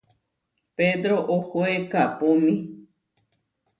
Pedró 0.77 1.17
ohoé 1.35 1.75
kaʼpómi. 1.91 2.53